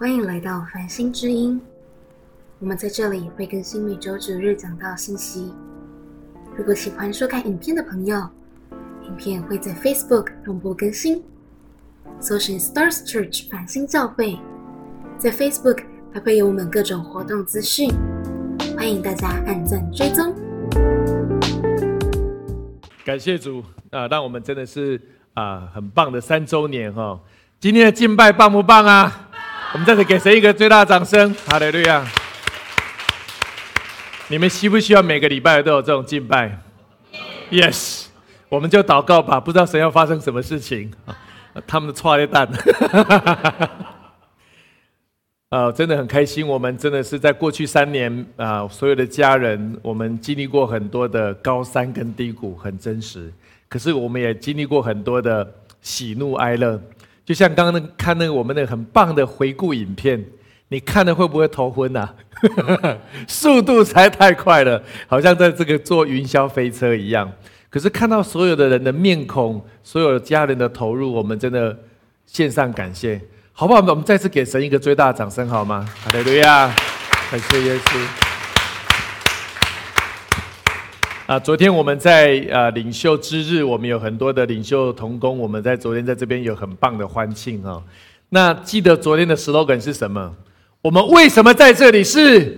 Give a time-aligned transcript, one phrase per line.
[0.00, 1.60] 欢迎来到繁星之音。
[2.60, 5.52] 我们在这里会更新每周九日讲到信息。
[6.56, 8.16] 如果喜欢收看影片的朋友，
[9.02, 11.20] 影片会在 Facebook 同步更新，
[12.20, 14.38] 搜寻 Stars Church 繁星教会，
[15.18, 15.82] 在 Facebook
[16.14, 17.90] 还会有我们各种活动资讯，
[18.76, 20.32] 欢迎大家按赞追踪。
[23.04, 25.00] 感谢主啊，让我们真的是
[25.34, 27.18] 啊很棒的三周年哈！
[27.58, 29.24] 今天的敬拜棒不棒啊？
[29.74, 32.02] 我们再次给神一个最大的掌声，哈利路亚！
[34.28, 36.58] 你们需不需要每个礼拜都有这种敬拜
[37.50, 38.06] ？Yes，
[38.48, 39.38] 我们就祷告吧。
[39.38, 40.90] 不知道神要发生什么事情？
[41.66, 42.48] 他们的错的蛋，
[45.50, 46.48] 啊， 真的很开心。
[46.48, 53.30] 我们真的是在过去三年啊，所有的家人，我们经历过很多的高山跟低谷，很真实。
[53.68, 55.46] 可是我们也经历过很多的
[55.82, 56.80] 喜怒哀乐。
[57.28, 60.24] 就像刚刚那看那个我们那个很棒的回顾影片，
[60.68, 62.08] 你看了会不会头昏呐？
[63.28, 67.30] 速度才太快了，好像在这个坐云霄飞车一样。
[67.68, 71.78] 可是看到所有的人的面孔，所有家人的投入，我们真的
[72.24, 73.20] 献上感谢，
[73.52, 73.80] 好不好？
[73.80, 75.86] 我们再次给神一个最大的掌声，好吗？
[76.06, 76.74] 阿利路亚，
[77.30, 78.27] 感谢耶稣。
[81.28, 87.82] 啊，昨天我们在呃领袖之日，我们有很多的领袖同工，我们在昨天在这边有很棒的欢庆哈。
[88.30, 90.34] 那记得昨天的 slogan 是什么？
[90.80, 92.02] 我们为什么在这里？
[92.02, 92.56] 是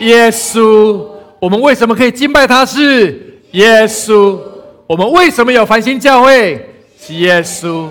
[0.00, 1.06] 耶稣。
[1.38, 2.64] 我们为什么可以敬拜他？
[2.64, 4.40] 是耶稣。
[4.86, 6.74] 我们为什么有繁星教会？
[6.98, 7.90] 是耶稣。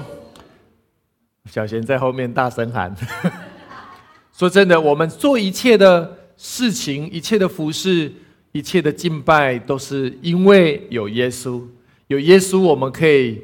[1.51, 2.91] 小贤在后面大声喊。
[4.35, 8.11] 说真的，我们做一切的事情，一切的服饰。
[8.55, 11.61] 一切的敬拜都是因为有耶稣，
[12.07, 13.41] 有耶稣我们可以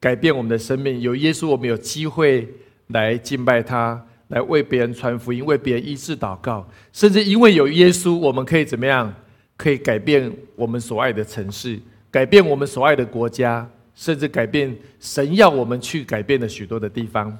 [0.00, 2.48] 改变我们的生命，有耶稣我们有机会
[2.88, 9.14] 来敬拜他，来为别人传福音，为别人医治祷告，甚至因为有耶稣，我们可以怎么样？
[9.56, 11.78] 可以改变我们所爱的城市，
[12.10, 13.64] 改变我们所爱的国家，
[13.94, 17.38] 甚至改变神要我们去改变的许多的地方。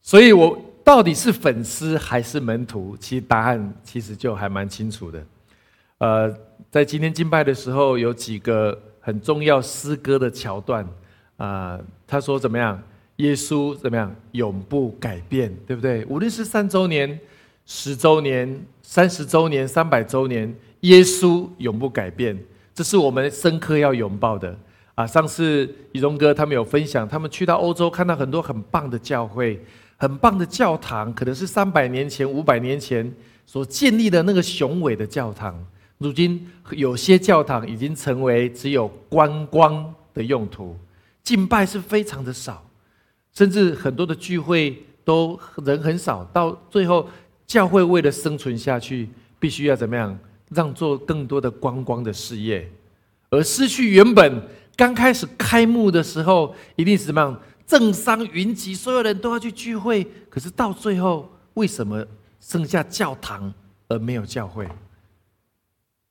[0.00, 2.96] 所以，我到底是粉丝还是门徒？
[3.00, 5.20] 其实答案其实就还蛮清楚的。
[6.00, 6.34] 呃，
[6.70, 10.86] 在今天敬拜的时候，有几个很重要诗歌的桥段
[11.36, 11.78] 啊。
[12.06, 12.82] 他说怎么样？
[13.16, 14.10] 耶稣怎么样？
[14.32, 16.02] 永不改变，对不对？
[16.06, 17.20] 无论是三周年、
[17.66, 22.34] 十周年、三十周年、三百周年，耶稣永不改变，
[22.74, 24.58] 这是我们深刻要拥抱的
[24.94, 25.06] 啊。
[25.06, 29.62] 上次宇荣哥他们有分享，他们去到欧洲，看到很多很棒的教会、
[29.98, 35.62] 很棒的教堂，可能是三百年前、五百年前所建立的那个雄伟的教堂。
[36.00, 40.74] 如今有些教堂已经成为只有观光的用途，
[41.22, 42.66] 敬拜是非常的少，
[43.34, 46.24] 甚至很多的聚会都人很少。
[46.32, 47.06] 到最后，
[47.46, 50.18] 教会为了生存下去，必须要怎么样？
[50.48, 52.66] 让做更多的观光的事业，
[53.28, 54.42] 而失去原本
[54.74, 57.40] 刚开始开幕的时候，一定是怎么样？
[57.66, 60.04] 政商云集，所有人都要去聚会。
[60.30, 62.02] 可是到最后，为什么
[62.40, 63.52] 剩下教堂
[63.88, 64.66] 而没有教会？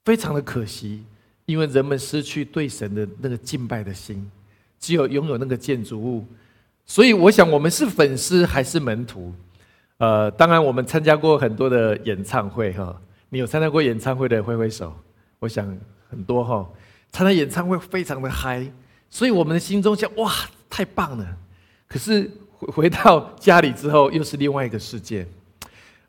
[0.09, 1.03] 非常的可惜，
[1.45, 4.27] 因为人们失去对神的那个敬拜的心，
[4.79, 6.25] 只有拥有那个建筑物。
[6.83, 9.31] 所以，我想我们是粉丝还是门徒？
[9.99, 12.99] 呃，当然，我们参加过很多的演唱会哈。
[13.29, 14.91] 你有参加过演唱会的挥挥手？
[15.37, 15.77] 我想
[16.09, 16.67] 很多哈。
[17.11, 18.65] 参加演唱会非常的嗨，
[19.11, 20.33] 所以我们的心中想：哇，
[20.71, 21.37] 太棒了！
[21.87, 22.27] 可是
[22.57, 25.27] 回到家里之后，又是另外一个世界。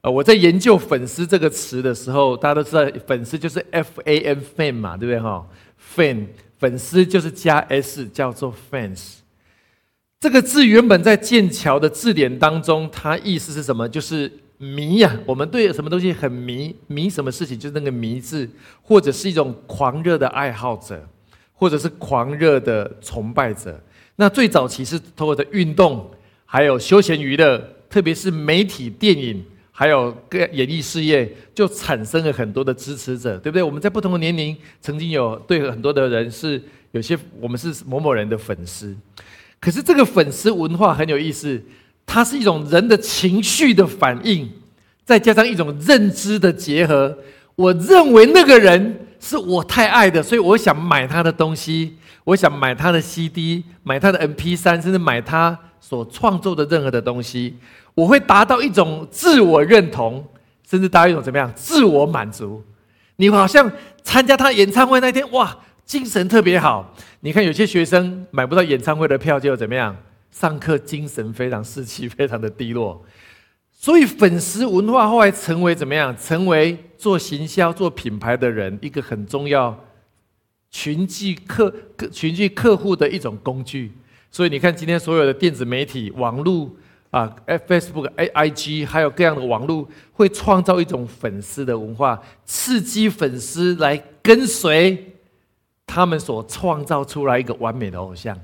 [0.02, 5.46] 呃，我在研究“粉丝”这个词的时候，大家都知道，粉丝就是 F A N fan 嘛，对不对哈
[5.94, 6.26] ？fan
[6.58, 9.16] 粉丝就是加 s，叫做 fans。
[10.18, 13.86] 这个字原本在剑桥的字典当中，它意思是什么？
[13.86, 15.14] 就是迷呀。
[15.26, 18.48] 我们对什么东西很迷，迷什么事情就是那个迷字，
[18.80, 21.06] 或者是一种狂热的爱好者，
[21.52, 23.78] 或者是狂热的崇拜者。
[24.16, 26.10] 那最早期是通过的运动，
[26.46, 29.44] 还有休闲娱乐，特别是媒体、电影。
[29.80, 33.62] 还有各演艺事业，就产生了很多的支持者，对不对？
[33.62, 36.62] 我们在不同的年龄，曾经有对很多的人是
[36.92, 38.94] 有些我们是某某人的粉丝。
[39.58, 41.58] 可是这个粉丝文化很有意思，
[42.04, 44.50] 它是一种人的情绪的反应，
[45.02, 47.16] 再加上一种认知的结合。
[47.56, 55.58] 我认为那个人是我太爱的，所以我想买他的东西，我想买他的 CD，买他的 MP3，甚至买他
[55.90, 57.56] 所创作的任何的东西。
[57.96, 60.24] 我会达到一种自我认同，
[60.64, 62.62] 甚至达到一种怎么样自我满足。
[63.16, 63.68] 你好像
[64.04, 66.94] 参加他演唱会那天，哇，精神特别好。
[67.22, 69.96] 你看有些学生买不到演唱会的票，就怎么样？
[70.30, 73.04] 上课精神非常士气，非常的低落。
[73.72, 76.16] 所以粉丝文化后来成为怎么样？
[76.16, 79.76] 成为做行销、做品牌的人一个很重要
[80.70, 81.74] 群聚客、
[82.12, 83.90] 群聚客户的一种工具。
[84.30, 86.70] 所以你看，今天所有的电子媒体、网络
[87.10, 87.34] 啊
[87.66, 95.12] ，Facebook、IG，还有各样的网络，会创造一种粉丝的文化，刺激粉丝来跟随
[95.84, 98.38] 他们所创造出来一个完美的偶像。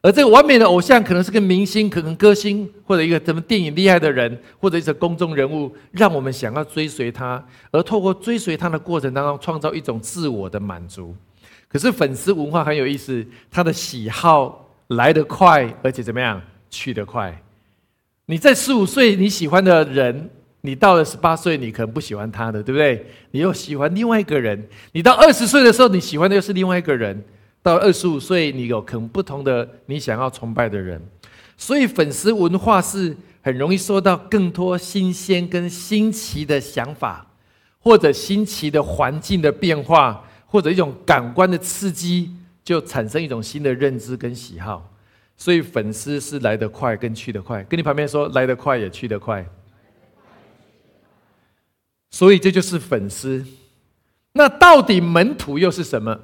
[0.00, 7.44] 而这个完美的偶像，可能是个明星，可能歌星，或者一个什么电影厉害的人，或者一个公众人物，让我们想要追随他。
[7.72, 11.14] 而透过追随他的过程当中，创造一种自我的满足。
[11.68, 17.42] 可是粉丝文化很有意思，他的喜好来得快，而且怎么样去得快。
[18.26, 20.30] 你在十五岁你喜欢的人，
[20.60, 23.06] 你到了十八岁，你可能不喜欢他的，对不对？
[23.30, 24.68] 你又喜欢另外一个人。
[24.92, 27.24] 你到二十岁的时候，你喜欢的又是另外一个人。
[27.60, 31.02] 到二十五岁，你有可能不同的你想要崇拜的人，
[31.56, 37.26] 所以粉丝文化是很容易受到更多新鲜跟新奇的想法，
[37.80, 42.30] 或者新奇的环境的变化，或者一种感官的刺激，
[42.68, 44.94] 就产生一种新的认知跟喜好。
[45.38, 49.42] 所以粉丝是来得快跟去得快，跟你旁边说来得快也去得快。
[52.10, 53.42] 所以这就是粉丝。
[54.32, 56.20] 那到底门徒又是什么？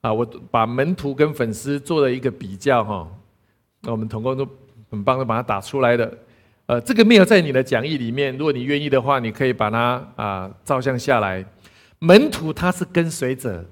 [0.00, 3.08] 啊，我把门徒跟粉丝做了一个比较哈，
[3.82, 4.44] 那我们同工都
[4.90, 6.18] 很棒的把它打出来的，
[6.66, 11.44] 呃，这个没有在你的讲义里面，如果你愿意的话，你可以把它啊照相下来。
[12.00, 13.64] 门徒他是跟随者，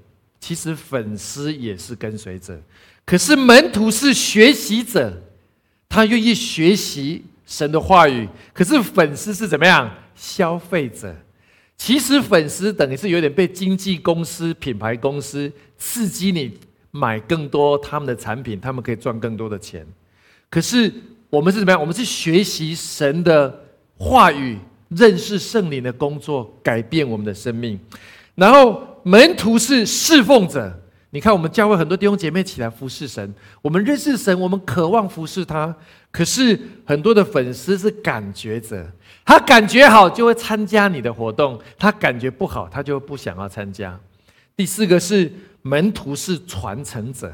[0.46, 2.56] 其实粉丝也是跟随者，
[3.04, 5.12] 可是门徒是学习者，
[5.88, 9.93] 他愿意学习神的话语，可是粉丝是怎么样？
[10.14, 11.12] 消费者。
[11.76, 16.56] 其实粉丝等于是有点被经纪公司、品牌公司刺激你
[16.92, 19.84] 买更多他们的产品，他们可以赚更多的钱。
[20.49, 20.92] 可是
[21.28, 21.81] 我们是怎么样？
[21.81, 23.64] 我们是学习神的
[23.99, 24.56] 话语，
[24.90, 27.81] 认识圣灵的工作，改变我们的生命。
[28.37, 30.82] 然后门徒是侍奉者。
[31.10, 33.32] 你看，我们教会很多弟兄姐妹起来服侍神，
[33.62, 35.74] 我们认识神，我们渴望服侍他。
[36.10, 38.84] 可是很多的粉丝是感觉者。
[39.24, 43.96] 他感觉好就会参加你的活动，他感觉不好他就不想要参加。
[44.56, 45.32] 第四个是
[45.62, 47.32] 门徒是传承者，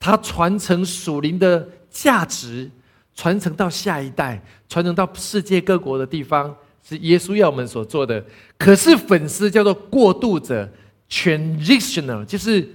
[0.00, 2.70] 他传承属灵的价值，
[3.14, 8.24] 传承到下一代，传承到世界各国的地方，是耶稣要我们所做的。
[8.56, 10.68] 可是粉丝叫做过渡者
[11.10, 12.68] ，transitional，就是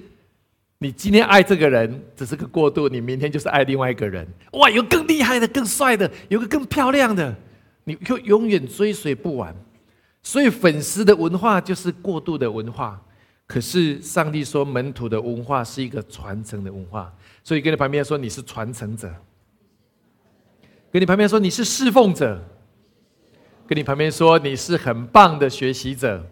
[0.77, 4.27] 你今天爱这个人只是个过渡，你明天就是爱另外一个人。
[4.53, 7.35] 哇，有更厉害的、更帅的，有个更漂亮的。
[7.83, 9.55] 你就永远追随不完，
[10.21, 13.01] 所以粉丝的文化就是过度的文化。
[13.47, 17.11] 可是上帝说，门徒的文化是一个传承的文化。
[17.43, 19.09] 所以跟你旁边说，你是传承者；
[20.91, 22.37] 跟你旁边说，你是侍奉者；
[23.65, 26.23] 跟你旁边说，你是很棒的学习者。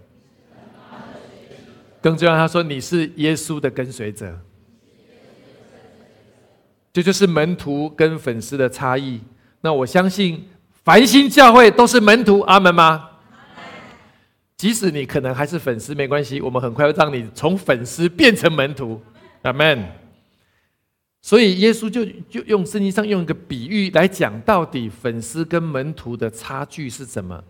[2.07, 4.39] 更重要，他说你是耶稣的跟随者。
[6.93, 9.19] 这就是门徒跟粉丝的差异。
[9.59, 10.47] 那我相信。
[10.85, 13.09] 繁星教会都是门徒，阿门吗？
[14.55, 19.01] 即使你可能还是粉丝，没关系，我们很快会让你从粉丝变成门徒，
[19.41, 19.85] 阿门。
[21.21, 27.43] 所以耶稣就就用圣经上用一个比喻来讲，到底粉丝跟门徒的差距是什么？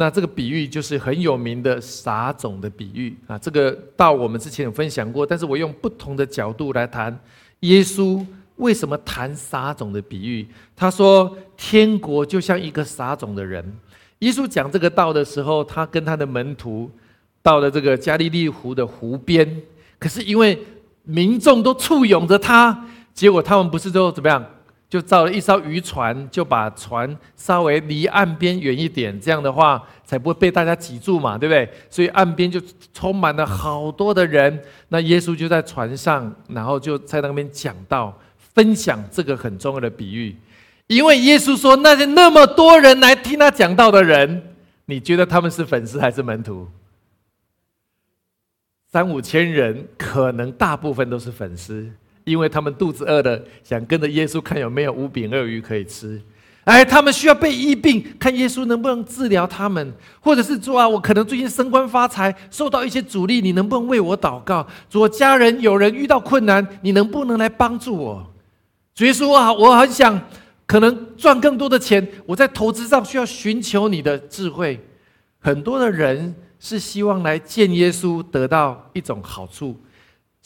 [0.00, 3.36] 那这个比喻就是很有名的撒种的比喻啊。
[3.36, 7.18] 这个到我们之前有分享过，但是我用不同的角度来谈
[7.60, 8.24] 耶稣。
[8.58, 10.46] 为什么谈撒种的比喻？
[10.74, 13.64] 他说：“天国就像一个撒种的人。”
[14.20, 16.90] 耶稣讲这个道的时候，他跟他的门徒
[17.40, 19.62] 到了这个加利利湖的湖边。
[19.98, 20.58] 可是因为
[21.04, 24.44] 民众都簇拥着他，结果他们不是都怎么样？
[24.88, 31.68] 就造了一艘渔船，就把船稍微离岸边远一点，这样的话才不会被大家挤住嘛，对不对？
[31.90, 32.60] 所以岸边就
[32.92, 34.62] 充满了好多的人。
[34.88, 38.18] 那耶稣就在船上，然后就在那边讲道。
[38.54, 40.34] 分享这个很重要的比喻，
[40.88, 44.42] 因为耶稣说那些那么多人来听他讲道的人，
[44.86, 46.66] 你觉得他们是粉丝还是门徒？
[48.90, 51.88] 三五千人，可能大部分都是粉丝，
[52.28, 56.20] 因为他们肚子饿了，想跟着耶稣看有没有五饼二鱼可以吃。
[56.64, 64.66] 哎，他们需要被医病，看耶稣能不能治疗他们，或者是说啊，我可能最近升官发财，受到一些阻力，你能不能为我祷告？
[64.92, 68.34] 我家人有人遇到困难，你能不能来帮助我？
[68.94, 70.20] 主耶稣啊，我很想
[70.66, 74.78] 可能赚更多的钱，我在投资上需要寻求你的智慧。
[75.38, 79.74] 很多的人是希望来见耶稣，得到一种好处，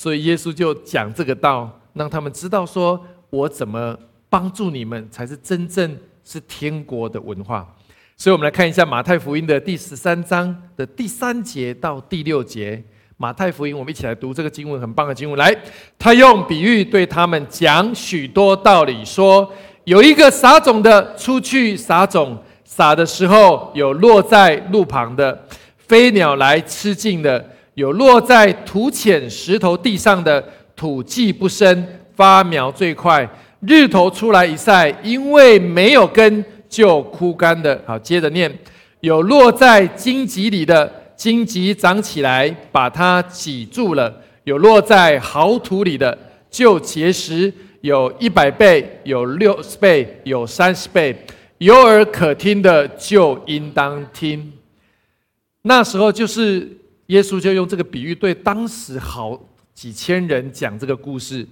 [0.03, 3.97] 所以耶稣就讲这个道，让他们知道说，我怎么
[4.29, 7.73] 帮助你们才是真正是天国的文化。
[8.17, 12.83] 所以，我们来看一下马太福音的第十三章的第三节到第六节。
[13.17, 15.39] 马太福音，我们一起来读这个经文，很棒的经文。
[15.39, 15.57] 来，
[15.97, 19.49] 他用比喻对他们讲许多道理，说
[19.85, 25.47] 有一个撒种的出去撒种，撒的时候有落在路旁的，
[25.79, 27.41] 飞鸟来吃尽的；
[27.75, 30.45] 有落在土浅石头地上的，
[30.77, 33.29] 土既不深，发苗最快，
[33.61, 37.81] 日头出来一晒，因为没有根就枯干的。
[37.87, 38.53] 好，接着念，
[39.01, 41.01] 有落在荆棘里的。
[41.15, 44.13] 荆棘长起来，把它挤住了；
[44.43, 46.19] 有落在好土里的，
[46.51, 47.53] 就结实，
[47.83, 51.17] 有一百倍，有六十倍，有三十倍。
[51.59, 54.53] 有耳可听的，就应当听。
[55.63, 56.69] 那时候，就是
[57.07, 59.41] 耶稣就用这个比喻对当时好
[59.75, 61.47] 几千人讲这个故事。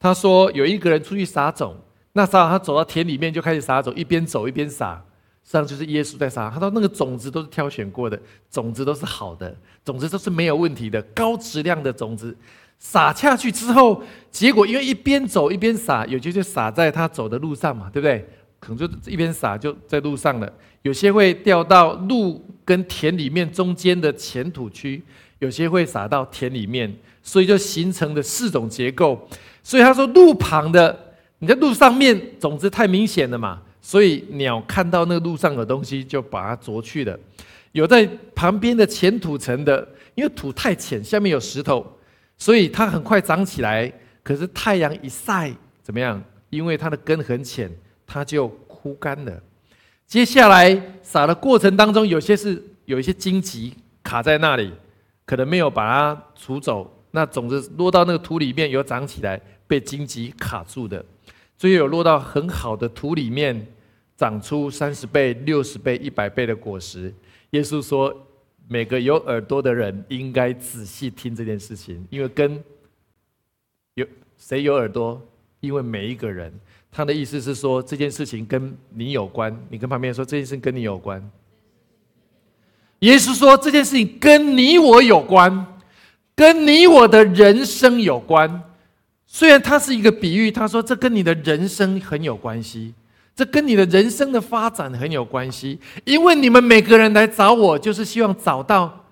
[0.00, 1.76] 他说，有一个人出去撒种，
[2.12, 5.02] 那时候他走到田里面就开始撒种，一边走一边撒。
[5.44, 12.36] 实际上就是耶稣在撒，他说那个种子都是挑选过的，种子都是好的，种子都是没有问题的，高质量的种子，
[12.78, 18.28] 撒下去之后，结果因为一边走一边撒，有些就撒在他走的路上嘛，对不对？
[18.60, 25.02] 可能就一边撒就在路上了，有些会掉到路跟田里面中间的浅土区，
[25.38, 29.28] 有些会撒到田里面，所以就形成了四种结构。
[29.62, 33.62] 所以他说路旁的，你在路上面种子太明显了嘛。
[33.80, 37.18] 所以鸟看到那个路上的东西，就把它啄去了。
[37.72, 41.86] 有在旁边的浅土层的，因为土太浅，下面有石头，
[42.36, 43.90] 所以它很快长起来。
[44.22, 45.50] 可是太阳一晒，
[45.82, 46.22] 怎么样？
[46.50, 47.70] 因为它的根很浅，
[48.08, 49.40] 它就枯干了。
[50.04, 53.72] 接下来撒的过程当中，有些是有一些荆棘
[54.02, 54.72] 卡在那里，
[55.24, 61.04] 可能没有把它除走，那种子落到那个土里面，有长起来，被荆棘卡住的。
[61.56, 63.64] 最后有落到很好的土里面。
[64.18, 67.14] 长出三十倍、六十倍、一百倍的果实。
[67.50, 68.12] 耶稣说
[68.66, 72.60] ：“每个有耳朵的人应该仔细听这件事情，因为跟
[73.94, 74.04] 有
[74.36, 75.24] 谁有耳朵？
[75.60, 76.52] 因为每一个人，
[76.90, 79.56] 他的意思是说这件事情跟你有关。
[79.68, 81.22] 你跟旁边说这件事跟你有关。
[83.00, 85.66] 耶稣说这件事情跟你我有关，
[86.34, 88.62] 跟你我的人生有关。
[89.26, 92.94] 虽然它是一个比喻，他说这跟你的人生很有关系。”
[93.38, 99.04] 这跟你的人生的发展很有关系，因为你们每个人来找我，就是希望找到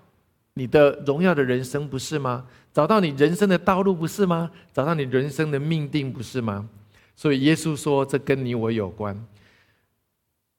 [0.55, 2.43] 你的荣耀的人生，不是吗？
[2.73, 4.51] 找到你人生的道路，不是吗？
[4.73, 6.67] 找到你人生的命定，不是吗？
[7.17, 9.21] 所以耶稣说，这跟你我有关。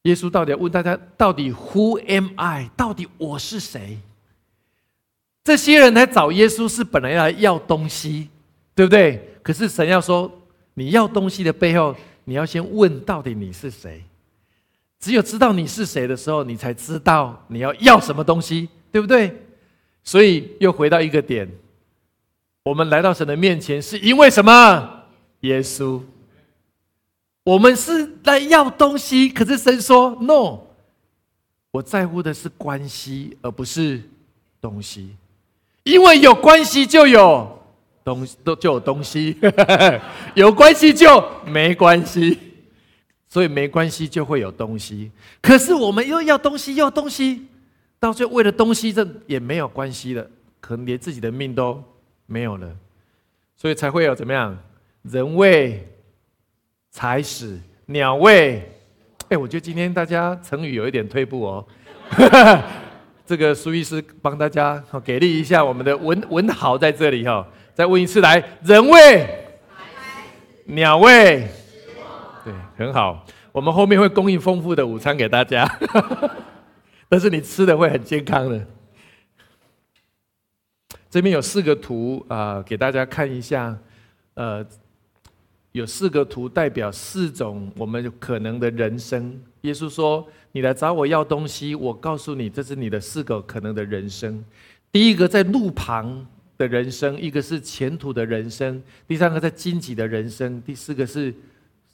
[0.03, 2.71] 耶稣到底要问大家，到底 Who am I？
[2.77, 3.99] 到底我是谁？
[5.43, 8.29] 这些人来找耶稣是本来要来要东西，
[8.75, 9.37] 对不对？
[9.43, 10.31] 可是神要说，
[10.75, 11.97] 你要东西的背后。
[12.25, 14.05] 你要先问到底你是谁？
[15.01, 19.35] 只有知道你是谁的时候，你才知道你要要什么东西，对不对？
[20.05, 21.51] 所以又回到一个点：
[22.65, 25.05] 我们来到神的面前是因为什么？
[25.41, 26.03] 耶稣。
[27.49, 30.59] 我们是来要东西，可是神说：“No，
[31.71, 34.03] 我在乎的是关系，而不是
[34.61, 35.17] 东西。
[35.83, 37.57] 因为有关系就有。”
[38.05, 39.37] 东都就有东西，
[40.35, 42.39] 有关系就没关系，
[43.29, 45.11] 所以没关系就会有东西。
[45.43, 47.47] 可是我们又要东西，要东西，
[47.99, 50.27] 到最后为了东西，这也没有关系了，
[50.61, 51.83] 可能连自己的命都
[52.27, 52.75] 没有了，
[53.57, 54.57] 所以才会有怎么样？
[55.03, 55.87] 人为
[56.99, 58.61] 财死，鸟为……
[59.29, 61.65] 哎，我觉得今天大家成语有一点退步哦。
[63.25, 67.47] 这个苏医师帮大家给力一下，我们的文文豪在这里哈。
[67.73, 69.29] 再问一次，来，人喂，
[70.65, 71.47] 鸟喂，
[72.45, 73.25] 对，很好。
[73.53, 75.65] 我们后面会供应丰富的午餐给大家，
[77.09, 78.67] 但是你吃的会很健康的。
[81.09, 83.79] 这边有四个图啊，给大家看一下。
[84.35, 84.65] 呃，
[85.79, 89.41] 有四个图代表四种我们可能的人生。
[89.63, 94.45] 耶稣说：“你来找我要东西，我告诉你，这是你的四个可能的人生。
[94.93, 96.27] 第一个在路旁。”
[96.59, 101.33] 的人生，一个是前途的人生，第三个在荆棘的人生，第四个是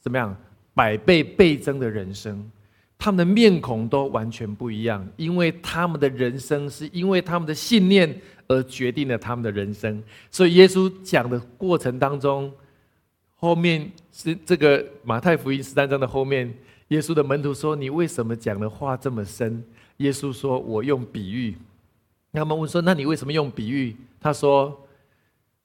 [0.01, 0.35] 怎么样
[0.73, 2.51] 百倍倍增的人生？
[2.97, 10.03] 他们的面孔都完全不一样，因为他们的人生是因为他们的信念而决定了他们的人生。
[10.31, 12.51] 所以耶稣讲的过程当中，
[13.45, 16.51] 后面是这个马太福音十三章的后面，
[16.89, 19.63] 耶稣的门徒说：“你为什么讲的话这么深？”
[19.99, 21.55] 耶稣说：“我用比喻。”
[22.33, 24.87] 他们问说：“那你为什么用比喻？”他说：“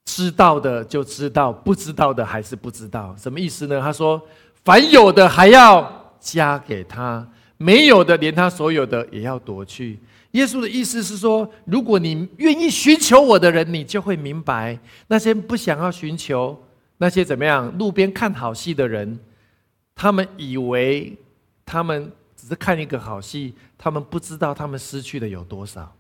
[0.04, 3.16] 知道的就知道，不知道的还是不知道。
[3.18, 3.80] 什么意思呢？
[3.80, 4.22] 他说：
[4.66, 9.98] 凡有的还要加给他，没有的连他所有的也要夺去。
[10.32, 16.62] 耶稣的意思是说，如果你愿意寻求我的人，你就会明白，那些不想要寻求，
[17.00, 19.18] 那些怎么样路边看好戏的人，
[19.96, 21.18] 他们以为
[21.66, 25.96] 他们只是看一个好戏，他们不知道他们失去的有多少，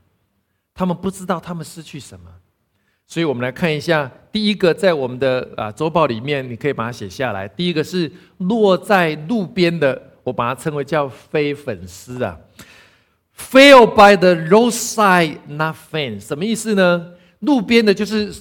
[0.74, 2.29] 他们不知道他们失去什么。
[3.08, 7.48] 所以我们来看一下，第一个在我们的啊周报里面，你可以把它写下来。
[7.48, 12.38] 第一个是落在路边的，我把它称为叫非粉丝啊
[13.36, 17.13] ，fail by the roadside not fan，什么意思呢？
[17.39, 18.32] 路边的就是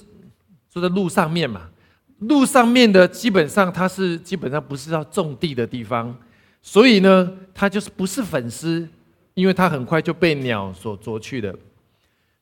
[0.71, 1.71] 说在路上面嘛，
[2.19, 6.17] 路上面的基本上它是基本上不是要种地的地方，
[6.61, 8.89] 所以呢，它就是不是粉丝，
[9.35, 11.55] 因为它很快就被鸟所啄去的。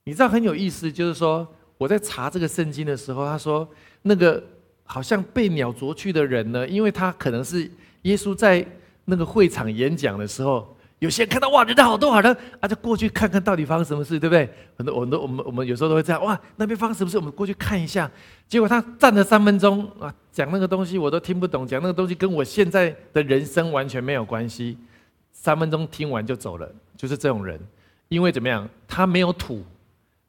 [0.05, 1.47] 你知道很有意思，就是说。
[1.79, 3.69] 我在查这个圣经的时候，他说
[4.01, 4.43] 那个
[4.85, 7.71] 好像被鸟啄去的人呢，因为他可能是
[8.05, 8.67] 耶稣在
[9.05, 14.49] 那个会场演讲的时候，有些人看到哇，人家好多好人，啊，就过去看看到底发生什么事，对不对？
[14.77, 18.11] 很多很多我们我们有时候都会这样，哇，那边发生什么事，我们过去看一下。
[18.49, 24.79] 结果他站了三分钟啊，讲那个东西我都听不懂，讲那个东西跟我现在的人生完全没有关系。
[25.33, 27.61] 三分钟听完就走了，就是这种人，
[28.09, 29.65] 因为怎么样，他没有土，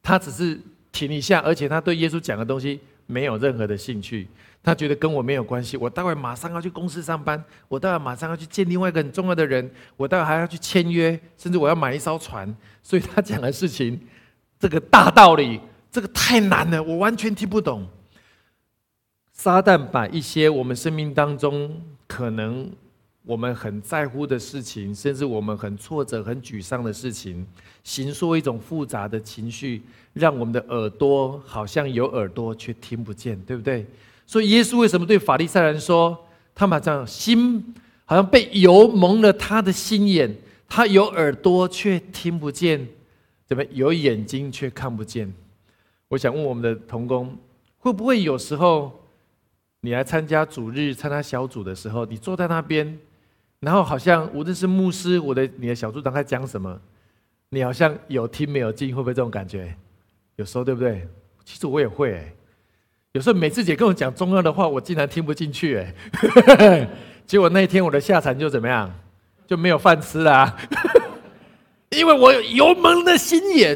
[0.02, 0.60] 他只是。
[0.90, 4.28] 停一下，而且他对耶稣讲的东西没有任何的兴趣，
[4.68, 5.78] 他觉得跟我没有关系。
[5.78, 12.54] 我待会马上要去公司上班，我待会马上要去见另外一个很重要的人，我待会还要去签约，甚至我要买一艘船。
[12.84, 13.98] 所以他讲的事情，
[14.60, 17.88] 这个大道理，这个太难了，我完全听不懂。
[19.32, 22.70] 撒旦把一些我们生命当中可能。
[23.28, 27.46] 我们很在乎的事情，甚至我们很挫折、很沮丧的事情，
[27.84, 29.82] 形塑一种复杂的情绪，
[30.14, 33.86] 让我们的耳朵好像有耳朵却听不见，对不对？
[34.28, 37.74] 所以耶稣为什么对法利赛人说，他们这样心
[38.06, 40.36] 好像被油蒙了他的心眼，
[40.68, 42.88] 他有耳朵却听不见，
[43.46, 45.34] 怎么有眼睛却看不见？
[46.10, 47.38] 我想问我们的童工，
[47.78, 49.04] 会不会有时候
[49.82, 53.00] 你来参加主日、参加小组的时候，你坐在那边？
[53.60, 56.80] 然后好像无论是牧师，我的你的小组长在讲什么，
[57.50, 59.76] 你好像有听没有进，会不会这种感觉？
[60.36, 61.08] 有时候对不对？
[61.44, 62.32] 其实我也会，
[63.18, 66.88] 有时候每次姐跟我讲中二的话，我竟然听不进去，哎，
[67.26, 68.94] 结果那一天我的下场就怎么样？
[69.48, 70.56] 就没有饭吃啦，
[71.90, 73.76] 因为我油蒙的心眼，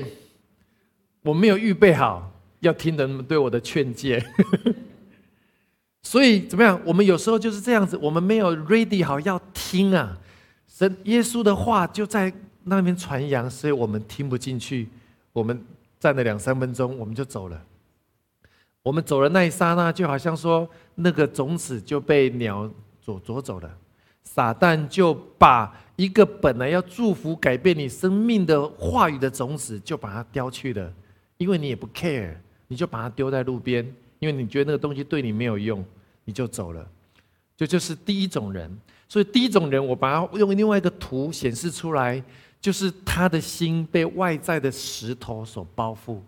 [1.23, 4.23] 我没有预备好要听人们对我的劝诫。
[6.03, 6.79] 所以怎么样？
[6.85, 10.15] 我们有时候就是这样子，我们没有 ready 好要听啊，
[10.71, 12.31] 神耶稣的话就在
[12.65, 14.87] 那边传扬，所以我们听不进去。
[15.33, 15.59] 我们
[15.99, 17.59] 站了两三分钟，我们就走了。
[18.83, 22.69] 我们走了那一刹那，就好像说那个种子就被鸟
[23.01, 23.77] 啄啄走了。
[24.23, 30.91] 撒旦就把一个本来要祝福、改变你生命的话语的种子，就把它叼去了，
[31.37, 32.35] 因为你也不 care，
[32.67, 33.85] 你就把它丢在路边。
[34.19, 35.83] 因为你觉得那个东西对你没有用，
[36.25, 36.87] 你就走了，
[37.57, 38.71] 这就是第一种人。
[39.09, 42.23] 所以第一种人，我把它用另外一个图显示出来，
[42.61, 46.19] 就是他的心被外在的石头所包覆，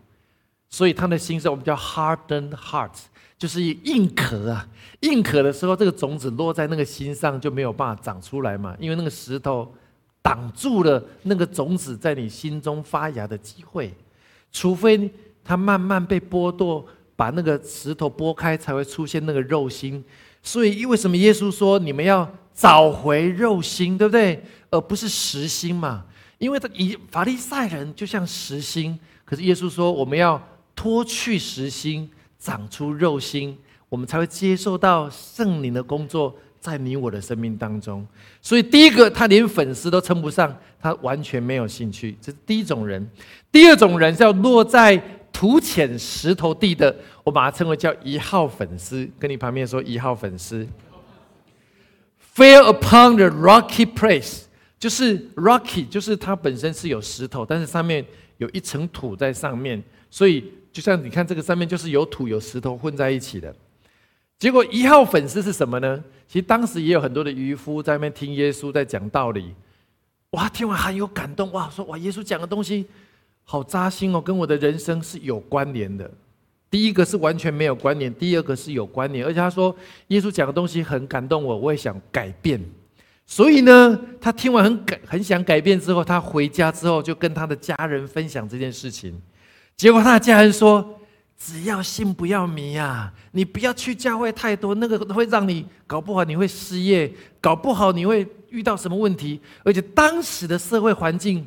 [0.74, 2.90] 所以他的心是我们叫 hardened heart，
[3.38, 4.68] 就是硬壳啊。
[5.02, 9.72] 硬壳的时候，这个种子落在那个心上就没有办法长出来嘛，因为那个石头
[10.24, 13.94] 挡住了那个种子在你心中发芽的机会，
[14.52, 15.12] 除非
[15.44, 16.84] 它慢慢被剥夺。
[17.16, 20.04] 把那个石头剥开，才会出现那个肉心。
[20.42, 24.44] 所以，为什么耶稣说你们要找回肉心，对不对？
[24.72, 26.04] 而不是实心嘛？
[26.40, 30.42] 因为他以法利赛人就像实心，可是耶稣说我们要
[30.76, 33.58] 脱去实心，长出肉心，
[33.90, 38.06] 我们才会接受到圣灵的工作在你我的生命当中。
[38.42, 43.10] 所以，第一个他连粉丝都称不上，他完全没有兴趣，这是第一种人。
[43.52, 45.02] 第二种人是要落在。
[45.36, 49.10] 土浅石头地的，我把它称为叫一号粉丝。
[49.18, 50.66] 跟你旁边说一号粉丝
[52.36, 54.44] ，fell upon the rocky place，
[54.80, 58.06] 就是 rocky，就是它本身是有石头，但是上面
[58.38, 63.56] 有一层土在上面，所以就像你看这个上面就是有土有石头混在一起的。
[64.38, 66.04] 结果一号粉丝是什么呢？
[66.28, 69.54] 其实当时也有很多的渔夫在那边听耶稣在讲道理，
[70.32, 72.86] 哇，听完很有感动，哇，说哇，耶稣讲的东西。
[73.46, 76.10] 好扎心哦，跟我的人生是有关联的。
[76.72, 79.26] 第一个是完全没有关联，第二个是有关联。
[79.26, 79.76] 而且他说，
[80.08, 82.58] 耶稣讲的东西很感动我，我也想改变。
[83.26, 89.22] 所以呢，他听完很改，很想改变之后，他回家之后就跟他的家人分享这件事情。
[89.76, 91.00] 结果他的家人说
[91.38, 93.12] ：“只要心不要迷啊！
[93.32, 99.42] 你不要去教会太多，那个会让你搞不好你会失业，搞不好你会遇到什么问题。
[99.64, 101.46] 而且当时的社会环境，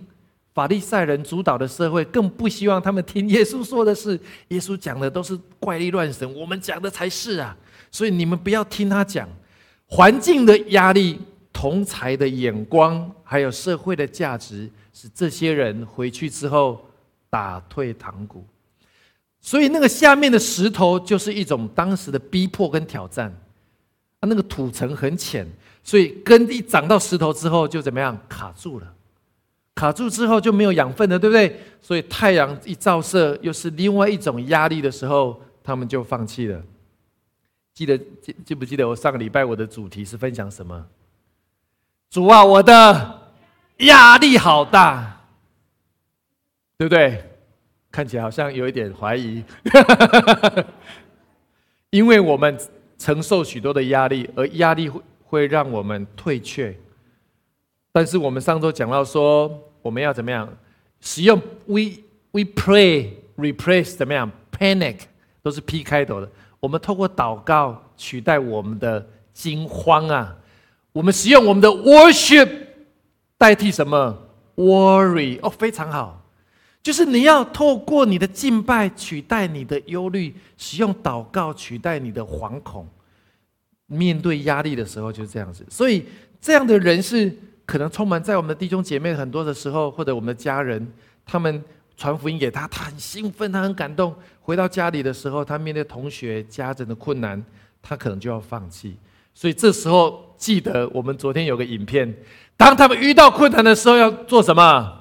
[0.52, 7.56] 法利赛人主导的社会，更不希望他们听耶稣说的是，耶稣讲的都是怪力乱神，我们讲的才是啊！
[7.90, 9.28] 所以你们不要听他讲。
[9.86, 11.20] 环境的压力、
[11.52, 16.84] 同才的眼光，还有社会的价值，使这些人回去之后
[17.37, 18.44] 打退堂鼓。
[19.40, 23.29] 所以那个下面的石头就是一种当时的逼迫跟挑战，
[24.20, 25.46] 啊，那个土层很浅，
[25.85, 28.92] 所以根一长到石头之后就怎么样卡住了，
[29.75, 31.61] 卡住之后就没有养分了，对不对？
[31.81, 36.61] 所以太阳一照射又是另外一种压力的时候，他们就放弃了。
[37.72, 40.87] 记得记记不记得我上个礼拜我的主题是分享什么？
[42.11, 43.31] 主啊，我的
[43.79, 45.15] 压力好大，
[46.78, 47.22] 对不对？
[47.90, 49.42] 看起来好像有一点怀疑，
[51.88, 52.54] 因为我们
[52.98, 56.76] 承受许多的压力，而压力会会让我们退却。
[57.92, 60.46] 但是我们上周讲到说，我们要怎么样
[61.00, 61.84] 使用 we
[62.32, 63.08] we pray
[63.38, 64.98] replace 怎么样 panic
[65.42, 66.30] 都是 P 开头的。
[66.60, 70.36] 我们透过祷告取代我们的惊慌啊，
[70.92, 72.50] 我们使用我们的 worship
[73.38, 76.22] 代替什么 worry 哦，非常好。
[76.87, 82.87] 就是你要透过你的敬拜取代你的忧虑，使用祷告取代你的惶恐。
[83.87, 86.07] 面对压力的时候就是这样子，所以
[86.40, 90.87] 这样的人是可能充满在我们的弟兄姐妹很多的时候，或者我们的家人，
[91.25, 91.61] 他们
[91.96, 94.14] 传福音给他，他很兴奋，他很感动。
[94.40, 97.44] 回到家里的时候，他面对同学、家人的困难，
[97.83, 98.96] 他可能就要放弃。
[99.35, 102.16] 所以这时候记得，我们昨天有个影片，
[102.57, 104.95] 当他们遇到困难的时候要做什么？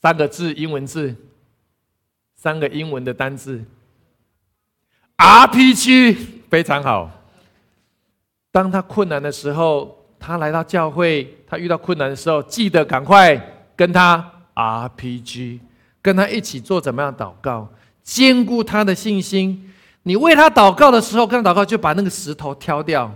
[0.00, 1.14] 三个字，英文字，
[2.34, 3.62] 三个英文的单字
[5.18, 6.16] ，RPG
[6.48, 7.10] 非常好。
[8.50, 13.36] 当他困难的时候，他来到教会，他遇到困难的时候，记得赶快
[13.76, 15.60] 跟他 RPG，
[16.00, 17.68] 跟他一起做怎么样祷告，
[18.02, 19.70] 兼顾他的信心。
[20.04, 23.14] 你为他祷告的时候，跟他祷告就把那个石头挑掉，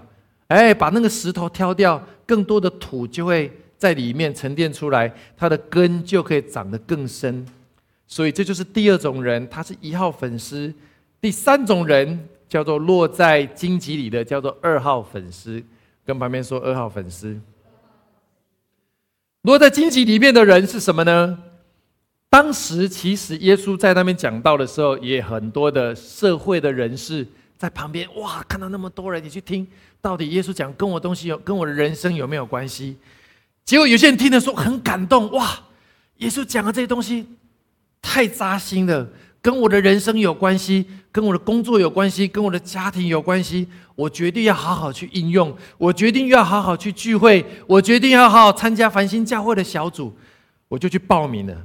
[0.48, 3.50] 哎，把那个石头挑掉，更多的土就会。
[3.84, 7.44] 在里面沉淀出来，它的根就可以长得更深。
[8.06, 10.72] 所以这就是第二种人，他是一号粉丝。
[11.20, 15.62] 第三种人叫做落在荆棘里的，叫做二号粉丝。
[16.06, 17.38] 跟旁边说二号粉丝。
[19.42, 21.38] 落在荆棘里面的人是什么呢？
[22.30, 27.26] 当时其实耶稣在那边讲道的时候，也很多的社会的人士
[27.58, 28.08] 在旁边。
[28.16, 29.66] 哇，看到那么多人，你去听，
[30.00, 32.96] 到底耶稣讲跟我东西有跟我的人生有没有关系？
[33.64, 35.58] 结果有些人听了说很感动，哇！
[36.18, 37.26] 耶稣讲的这些东西
[38.00, 39.08] 太扎心了，
[39.42, 43.66] 跟我的人生有关系，跟我的工作有关系，跟我的家庭有关系。
[43.96, 50.14] 我决定要好好去应用，我决定要好好去聚会，我决定要好好参加繁星教会的小组，
[50.68, 51.56] 我就去报名了。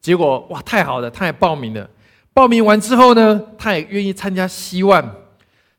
[0.00, 1.88] 结果哇，太好了，他也报名了。
[2.32, 5.16] 报名完之后呢，他也愿意参加希望。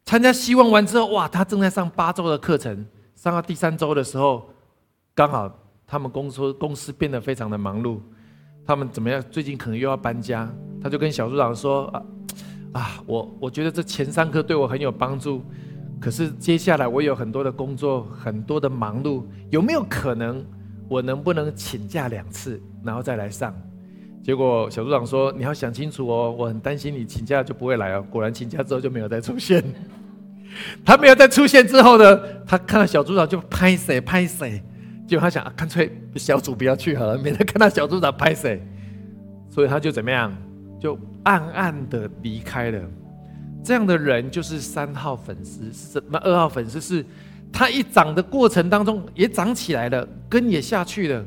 [0.05, 4.49] 参加希望完之后，哇，他正在上八周的课程，上到第三周的时候，
[5.15, 5.59] 刚好。
[5.93, 7.99] 他们公司公司变得非常的忙碌，
[8.65, 9.23] 他们怎么样？
[9.29, 10.51] 最近可能又要搬家，
[10.81, 12.03] 他就跟小组长说：“啊
[12.71, 15.43] 啊，我我觉得这前三课对我很有帮助，
[16.01, 20.43] 可是接下来我有很多的工作，很多的忙碌，有没有可能
[20.89, 23.55] 我能不能请假两次，然后再来上？”
[24.25, 29.63] 结果小组长说：“你要想清楚哦，我很担心你请假就不会来哦。”果然请假之后就没有再出现。
[30.83, 34.59] 他没有再出现之后呢，他看到小组长就拍谁拍谁。
[35.07, 38.65] 就他想，干脆小组不要去好了，免得看到小组长拍谁。
[39.49, 40.35] 所以他就怎么样，
[40.79, 42.81] 就暗暗的离开了。
[43.63, 47.05] 这样的人就是三号粉丝，什么二号粉丝是，
[47.51, 51.23] 他一长的过程当中也长起来了，根也下去了。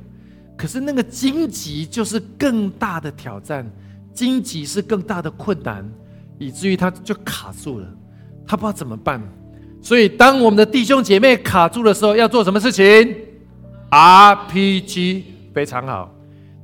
[0.57, 3.71] 可是那个荆棘就是更大的挑战，
[4.13, 5.89] 荆棘是更大的困难，
[6.39, 7.87] 以至于他就卡住了，
[8.47, 9.23] 他不知道怎么办。
[9.81, 12.85] 所以当我们的弟兄姐妹卡住的时候，要做什么事情
[13.91, 15.23] ？RPG
[15.55, 16.15] 非常好，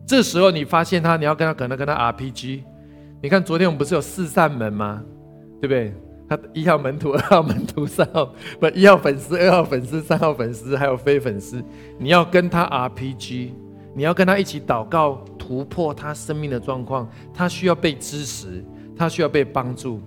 [0.06, 2.62] 这时候你发现他，你要跟他可能跟他 RPG。
[3.22, 5.02] 你看昨天我们不是有四扇门吗？
[5.60, 5.94] 对不对？
[6.28, 11.62] 他一号门徒、二号门徒、三号不一号粉丝、二号粉丝、三号粉丝，还有非粉丝。
[11.98, 13.50] 你要跟他 RPG，
[13.94, 17.08] 你要跟他一起祷告，突破他生命的状况。
[17.34, 18.64] 他需要被支持，
[18.96, 20.00] 他需要被帮助。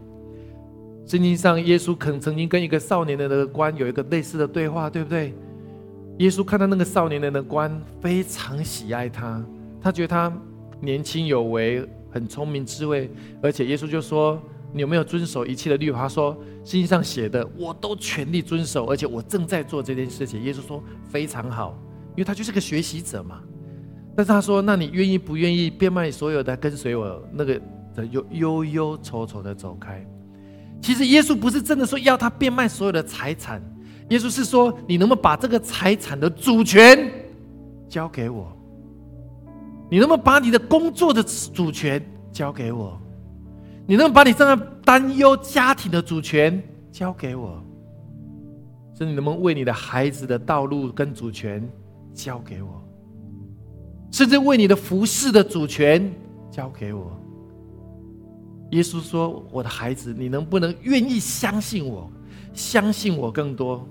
[1.05, 5.31] 圣经上，耶稣可能曾经跟一个少年的那个官有一个类似的对话，对不对？
[6.19, 9.43] 耶稣看到那个少年人的官非常喜爱他，
[9.81, 10.31] 他觉得他
[10.79, 16.31] 年轻有为，很聪明智慧，而且耶稣就说：“你有没有遵守一切的律法？”他说
[16.63, 21.77] ：“圣经上写的，我都全力遵守，而且我正在做这件事情。”耶稣说：“非常好，
[22.11, 23.41] 因为他就是个学习者嘛。”
[24.15, 27.61] 但是他说：“那你愿意不愿意变卖所有的跟随我？”那个
[27.93, 30.05] 的忧忧忧愁愁的走开。
[30.81, 33.61] 其实耶稣不是真的说要他变卖所有的财产，
[34.09, 37.11] 耶稣是说：“你能不能把这个财产的主权
[37.89, 38.51] 交给我？”
[39.89, 42.99] 你能不能把你的工作的主权交给我？
[43.87, 47.63] 你能不能把你正在担忧家庭的主权交给我？
[48.97, 51.67] 甚至你能不能为你的孩子的道路跟主权
[52.13, 52.81] 交给我？
[54.11, 56.11] 甚至为你的服饰的主权
[56.49, 57.11] 交给我？
[58.71, 62.09] 耶稣说：“我的孩子，你能不能愿意相信我？
[62.53, 63.87] 相信我更多，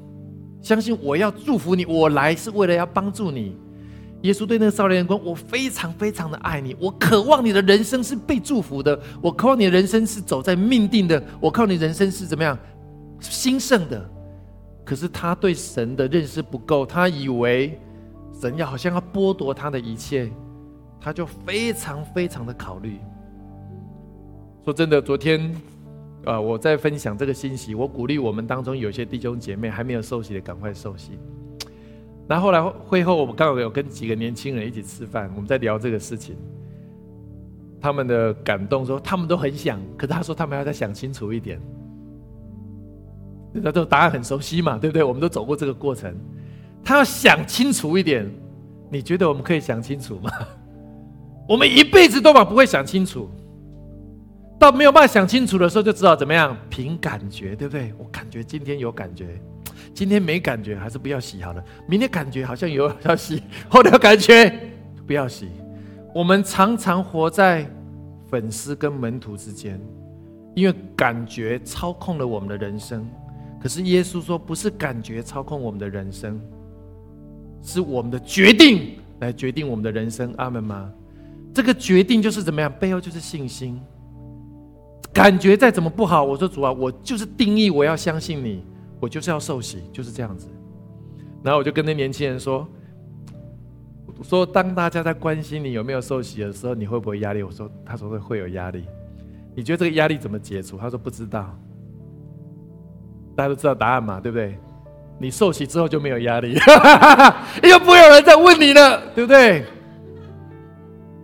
[0.65, 1.85] 相信我要祝福你。
[1.85, 3.57] 我来是为了要帮助你。”
[4.23, 12.59] 耶稣对那个少年人说：“我非常非常的爱你，我渴望你的人生是被祝福的，我渴望你的人生是走在命定的，我靠你人生是怎么样
[13.21, 14.11] 兴盛的。
[14.83, 17.79] 可是他对神的认识不够，他以为
[18.41, 20.31] 神要好像要剥夺他的一切，
[20.99, 22.99] 他就非常非常的考虑。
[24.65, 25.55] 说真的，昨天
[26.25, 31.13] 啊，我在分享这个信息，我鼓励我们当中有些弟兄姐妹还没有受洗的，赶快受洗。”
[32.27, 36.37] 那后来会后，我们刚好有跟几个年轻人一起吃饭，我们在聊这个事情。
[37.81, 41.61] 他们的感动说，他们都很想，可是他说他们要再想清楚一点。
[43.53, 45.05] 那这答案很熟悉嘛，对不对？
[45.05, 46.15] 我们都走过这个过程。
[46.83, 48.27] 他要想清楚一点，
[48.91, 50.31] 你觉得我们可以想清楚吗？
[51.47, 53.29] 我们一辈子都把不会想清楚，
[54.59, 57.93] 到没有办法想清楚的时候，就知道怎么样凭感觉，对不对？
[57.99, 59.41] 我感觉今天有感觉。
[59.93, 61.63] 今天没感觉，还是不要洗好了。
[61.87, 64.53] 明天感觉好像有要洗，后天感觉
[65.07, 65.49] 不要洗。
[66.15, 67.69] 我们常常活在
[68.29, 69.81] 粉丝跟门徒之间，
[70.55, 73.07] 因为感觉操控了我们的人生。
[73.61, 76.41] 可是耶稣说，不是感觉操控我们的人生，
[77.63, 80.33] 是我们的决定来决定我们的人生。
[80.39, 80.91] 阿门吗？
[81.53, 82.73] 这个决定就是怎么样？
[82.81, 83.81] 背后就是信心。
[85.15, 88.63] 感觉再怎么不好，我说主啊，我就是定义，我要相信你。
[89.01, 90.49] 我就是要受洗，就是这样子。
[91.43, 92.67] 然后我就跟那年轻人说
[94.25, 98.85] ：“说当大家在关心你有没有受洗的时候，你会不会压力？”我说：“他说会会有压力。
[99.55, 101.55] 你觉得这个压力怎么解除？”他说：“不知道。”
[103.37, 104.59] 大家都知道答案嘛，对不对？
[105.19, 106.55] 你受洗之后就没有压力，
[107.63, 109.65] 又不会有人再问你了，对不对？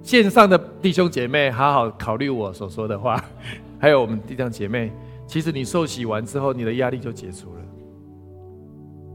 [0.02, 3.24] 线上的弟兄姐妹，好好考虑我所说的话，
[3.80, 4.92] 还有我们弟兄姐妹。
[5.26, 7.60] 其实你受洗完之后，你的压力就解除了。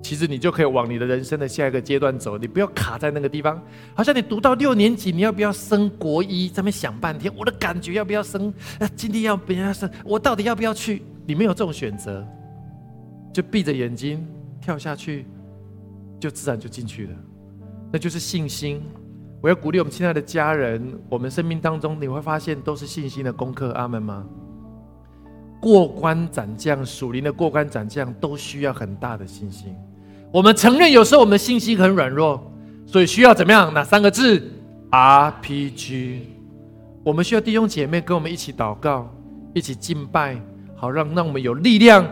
[0.01, 3.61] 其实你就可以往你的人生的下一个阶段走，你不要卡在那个地方。
[3.93, 6.47] 好像你读到六年级，你要不要升国一？
[6.47, 8.53] 在那想半天，我的感觉要不要升？
[8.95, 9.89] 今天要不要升？
[10.03, 11.01] 我到底要不要去？
[11.25, 12.25] 你没有这种选择，
[13.33, 14.25] 就闭着眼睛
[14.61, 15.25] 跳下去，
[16.19, 17.13] 就自然就进去了。
[17.91, 18.81] 那就是信心。
[19.41, 23.71] 我要鼓励我们亲爱的家人，我们生命当中你会发现都是信心的功课。
[23.71, 24.23] 阿门吗？
[25.65, 29.75] 过关斩将，属灵的过关斩将都需要很大的信心。
[30.31, 32.39] 我们承认有时候我们的信心很软弱，
[32.85, 33.73] 所以需要怎么样？
[33.73, 34.47] 哪三个字
[34.91, 36.19] ？RPG。
[37.03, 39.11] 我们需要弟兄姐妹跟我们一起祷告，
[39.55, 40.39] 一起敬拜，
[40.75, 42.07] 好让让我们有力量，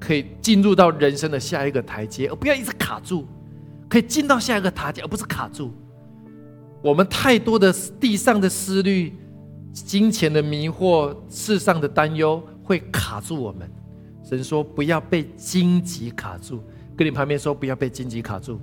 [0.00, 3.26] 可以进入到人生的下一个台阶，而不要一直卡住，
[3.86, 5.70] 可以进到下一个台阶，而不是卡住。
[6.80, 9.12] 我们太多的地上的思虑、
[9.74, 12.42] 金钱的迷惑、世上的担忧。
[12.64, 13.70] 会卡住我们，
[14.24, 16.60] 神说不要被荆棘卡住，
[16.96, 18.58] 跟你旁边说不要被荆棘卡住，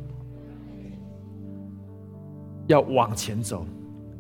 [2.65, 3.63] 要往前走。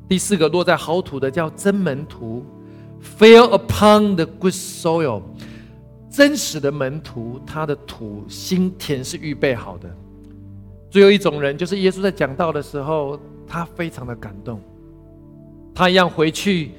[0.07, 2.45] 第四个落在好土的叫真门徒
[3.17, 5.23] ，fell upon the good soil，
[6.09, 9.89] 真实的门徒，他的土心田是预备好的。
[10.91, 14.61] 最后一种人就是耶稣在讲道的时候，他非常的感动，
[15.73, 16.71] 他一样回去，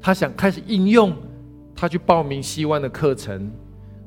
[0.00, 1.14] 他想开始应用。
[1.80, 3.48] 他去报名希望的课程，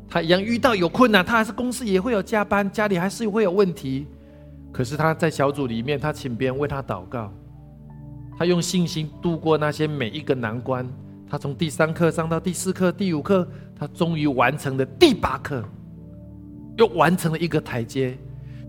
[0.09, 4.07] 他一样遇到有困难，他还是公司也会有加班，家里还是会有问题。
[4.73, 7.31] 可是他在小组里面，他请别人为他祷告，
[8.37, 10.85] 他用信心度过那些每一个难关。
[11.29, 13.47] 他从第三课上到第四课、第五课，
[13.79, 15.63] 他终于完成了第八课，
[16.75, 18.17] 又完成了一个台阶。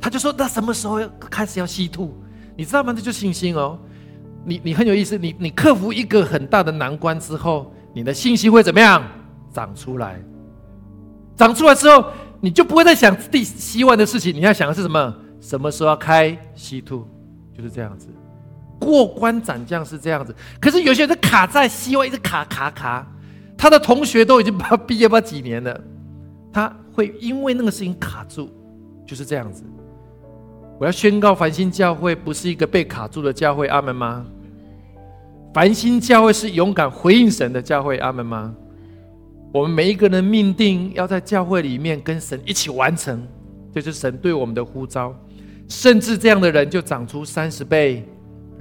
[0.00, 2.14] 他就说：“那什么时候开始要吸吐？
[2.56, 2.92] 你知道吗？
[2.92, 3.76] 这就信心哦。
[4.44, 9.02] 你你很有意思，你你克服一个很大的难关之后。”你的信心会怎么样
[9.52, 10.22] 长出来？
[11.36, 12.04] 长出来之后，
[12.40, 14.34] 你就不会再想第希望的事情。
[14.34, 15.14] 你要想的是什么？
[15.40, 17.06] 什么时候要开西 two？
[17.56, 18.08] 就是这样子。
[18.78, 20.34] 过关斩将是这样子。
[20.60, 23.06] 可是有些人卡在希望，一直卡卡卡。
[23.56, 25.80] 他的同学都已经毕毕业不几年了，
[26.52, 28.50] 他会因为那个事情卡住，
[29.06, 29.62] 就是这样子。
[30.80, 34.26] 我要宣告，繁星教会不是一个被卡住的教会，阿门吗？
[35.52, 38.54] 繁星教会是勇敢回应神的教会，阿门吗？
[39.52, 43.22] 我们每一个人命定要在教会里面跟神一起完成，
[43.74, 45.14] 这是神对我们的呼召。
[45.68, 48.06] 甚至这样的人就长出三十倍、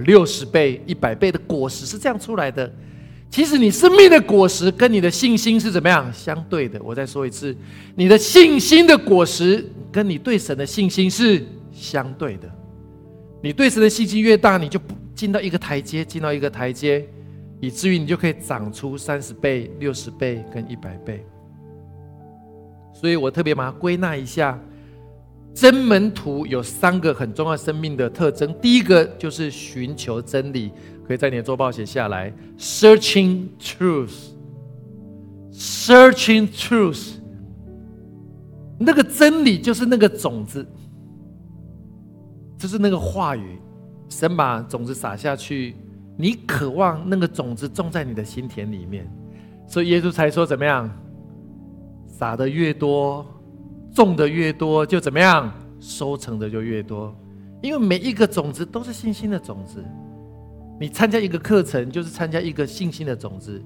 [0.00, 2.70] 六十倍、一百倍的果实，是这样出来的。
[3.30, 6.78] 其实你生命的果实跟你的信心是怎么样相对的？
[6.82, 7.56] 我再说一次，
[7.94, 12.50] 你的信心的果实跟你对神的信心是相对的。
[13.42, 17.06] 你对神的信心越大，你就不进到一个台阶，进到一个台阶，
[17.60, 21.24] 以至于你就可以长出三十倍、六十倍跟一百倍。
[22.92, 24.58] 所以我特别把它归纳一下，
[25.54, 28.54] 真门徒有三个很重要生命的特征。
[28.60, 30.70] 第一个就是寻求真理。
[31.04, 37.14] 可以在你的周报写下来：searching truth，searching truth。
[38.78, 40.64] 那个真理就是那个种子，
[42.56, 43.58] 就是那个话语。
[44.12, 45.74] 神把种子撒下去，
[46.16, 49.10] 你渴望那个种子种在你的心田里面，
[49.66, 50.90] 所以耶稣才说：怎么样？
[52.06, 53.26] 撒的越多，
[53.92, 55.52] 种的越多，就怎么样？
[55.80, 57.12] 收成的就越多。
[57.60, 59.82] 因为每一个种子都是信心的种子。
[60.78, 63.60] 你参加一个课程，就是参加一个信心的种子；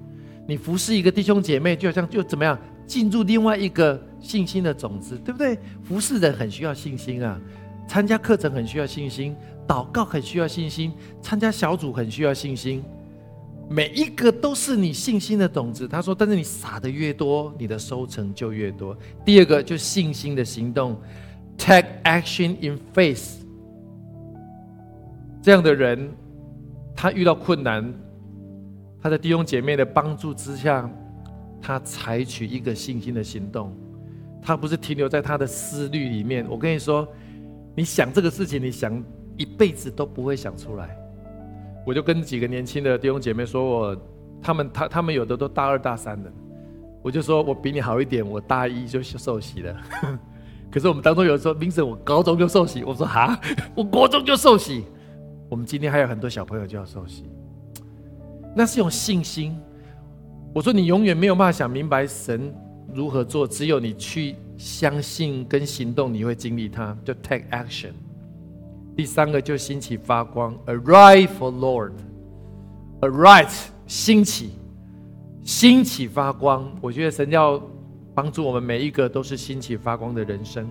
[0.47, 5.57] 你服侍一个弟兄姐妹，就好像就怎么样进入另外一个信心的种子，对不对？
[5.83, 7.39] 服侍人很需要信心啊，
[7.87, 9.35] 参加课程很需要信心，
[9.67, 12.83] 祷告很需要信心，参加小组很需要信心，
[13.69, 15.87] 每一个都是你信心的种子。
[15.87, 18.95] 他说：“但是你撒的越多，你的收成就越多。”
[19.25, 20.99] 第二个就信心的行动
[21.57, 23.35] ，take action in faith。
[25.41, 26.09] 这样的人。
[26.99, 27.93] 他遇到困难，
[28.99, 30.89] 他在弟兄姐妹的帮助之下，
[31.61, 33.71] 他采取一个信心的行动。
[34.41, 36.43] 他不是停留在他的思虑里面。
[36.49, 37.07] 我跟你说，
[37.77, 38.91] 你想这个事情，你想
[39.37, 40.97] 一辈子都不会想出来。
[41.85, 43.97] 我就跟几个年轻的弟兄姐妹说，我
[44.41, 46.33] 他们他他们有的都大二大三的，
[47.03, 49.77] 我就说我比你好一点，我大一就受洗了。
[50.71, 53.39] 可是我们当中有人说，明生我高中就受洗，我说哈，
[53.75, 54.83] 我国中就受洗。
[55.47, 57.25] 我们今天还有很多小朋友就要受洗，
[58.55, 59.55] 那是用信心。
[60.51, 62.51] 我说你永远没有办法想明白神
[62.91, 66.97] 如何做，只有你去相信跟行动，你会经历它。
[67.05, 67.91] 就 take action。
[68.95, 71.53] 第三个就兴起发光，arise for
[72.99, 74.51] Lord，arise 兴起，
[75.43, 76.69] 兴起发光。
[76.81, 77.61] 我觉得神要
[78.15, 80.67] 帮助我们每一个都是兴起发光的人生，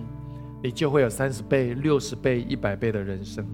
[0.61, 3.45] 你就会有三十倍、六十倍、一百倍的人生。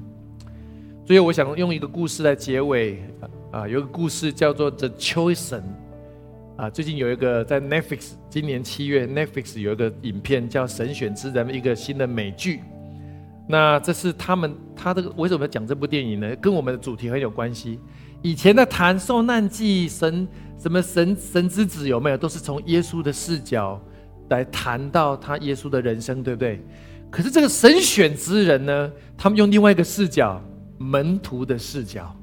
[1.06, 3.04] 所以我想用一个故事来结尾，
[3.52, 5.62] 啊，有个故事叫做《The Chosen》，
[6.56, 12.62] 啊，最近有一个在 Netflix，今年七月 Netflix 有一个影片叫《神选之人》，一个新的美剧。
[13.48, 16.36] 那这是他们，他这个为什么要讲这部电影呢？
[16.36, 17.80] 跟我们的主题很有关系。
[18.22, 23.82] 以前的谈受难记，神什么神神之子有没有，都是从耶稣的视角
[24.30, 26.62] 来谈到他耶稣的人生，对不对？
[27.10, 30.42] 可是这个神选之人呢，他们用另外一个视角。
[30.80, 32.14] 门徒的视角，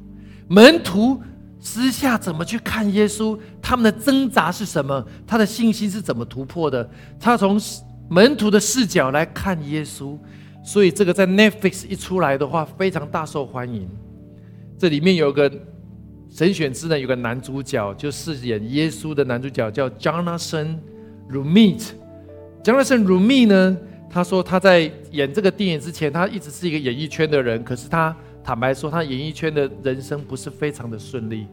[0.47, 1.19] 门徒
[1.63, 3.39] 私下怎么去看耶稣？
[3.61, 5.07] 他们的挣扎是什么？
[5.27, 6.89] 他的信心是怎么突破的？
[7.21, 7.61] 他从
[8.09, 10.17] 门徒的视角来看耶稣，
[10.65, 13.87] 所以这个在 Netflix 一出来的话，非常大受欢迎。
[14.79, 15.53] 这里面有个
[16.31, 20.79] 神选之人，有个男主角，就饰演耶稣的男主角叫 Jonathan
[21.31, 21.89] Rumit。
[22.65, 23.77] Jonathan Rumi 呢，
[24.09, 28.17] 他说他在演这个电影之前，他一直是一个演艺圈的人，可是他。
[28.51, 31.47] 坦白说，他演艺圈的人生不是非常的顺利。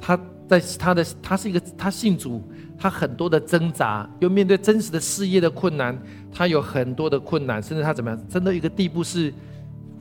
[0.00, 2.40] 他在他的他是一个他信主，
[2.78, 6.00] 他很多的挣扎，又面对真实的事业的困难，
[6.32, 9.34] 他有很多的困难，甚至他怎么样，真的一个地步是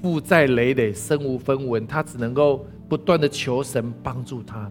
[0.03, 4.69] 负债累累、身无分文，他只能够不断的求神帮助他。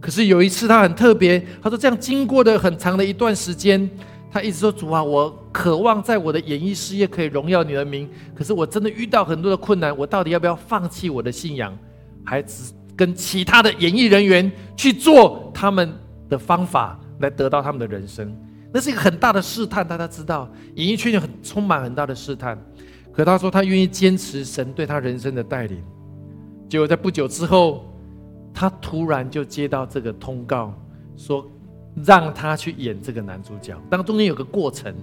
[0.00, 3.90] 可是有一次他很特别，他说这样经过的很长的一段时间。
[4.32, 8.08] 他一直说：“主啊，我渴望在我的演艺事业可以荣耀你的名。
[8.34, 11.76] 可是我真的遇到很多的困难，我到底要不要放弃我的信仰，
[12.24, 15.92] 还只跟其他的演艺人员去做他们
[16.30, 18.34] 的方法来得到他们的人生？
[18.72, 19.86] 那是一个很大的试探。
[19.86, 22.58] 大家知道，演艺圈有很充满很大的试探。
[23.12, 25.84] 可他说他愿意坚持神对他人生的带领。
[26.70, 27.84] 结果在不久之后，
[28.54, 30.72] 他突然就接到这个通告，
[31.18, 31.46] 说。”
[32.04, 34.94] 让他去演这个男主角，当中间有个过程。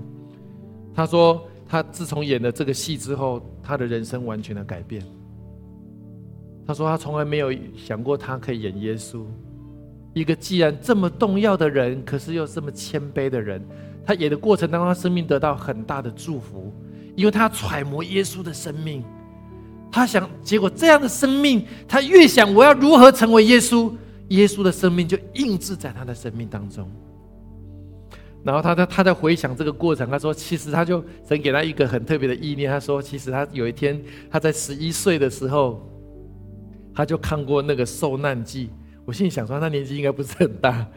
[0.95, 5.01] 他说，他自从演了这个戏之后，他的人生完全的改变。
[6.65, 9.23] 他说他从来没有想过他可以演耶稣，
[10.13, 13.63] 一个既然这么重要的人，可是又这么谦卑的人，
[14.05, 16.73] 他演的过程当中，他生命得到很大的祝福，
[17.15, 19.03] 因为他揣摩耶稣的生命，
[19.91, 23.91] 他想，结果这样的生命，他越想我要如何成为耶稣，
[24.29, 26.89] 耶稣的生命就印制在他的生命当中。
[28.41, 32.71] 然后他在他在回想这个过程，他说：“其实他就神给他一个很特别的意念。
[32.71, 34.01] 他说，其实他有一天
[34.31, 35.85] 他在十一岁的时候，
[36.95, 38.69] 他就看过那个受难记。
[39.05, 40.87] 我心里想说，他年纪应该不是很大。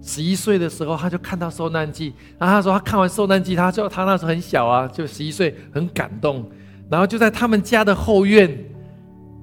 [0.00, 2.14] 十一岁的时候，他就看到受难记。
[2.38, 6.48] 然后他说，他看完受难记，他就他那时候很小啊，就十一岁，很感动。
[6.88, 8.56] 然后就在他们家的后院，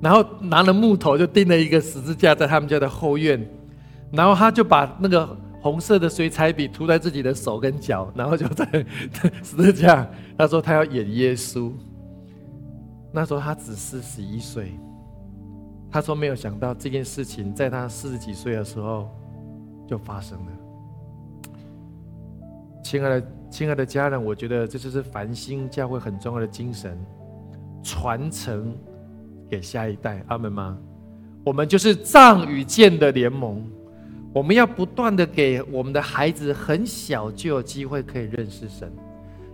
[0.04, 3.43] 然后拿了木头就钉了一个十字架在他们家的后院。
[4.12, 8.66] 然后他就把那个。”红色的水彩笔涂在自己的手跟脚，然后就在
[9.41, 10.06] 十字架。
[10.38, 11.72] 他说他要演耶稣。
[13.14, 14.74] 那时候他只四十一岁。
[15.89, 19.10] 他说没有想到这件事情在他四十几岁的时候
[19.88, 20.51] 就发生了。
[22.84, 26.97] 亲爱的，亲爱的家人，我觉得这就是繁星教会很重要的精神，
[27.82, 28.76] 传承
[29.54, 30.24] 给下一代。
[30.28, 30.78] 阿门吗？
[31.43, 33.64] 我们就是藏与剑的联盟。
[34.34, 38.91] 我们要不断的给我们的孩子很小就有机会可以认识神，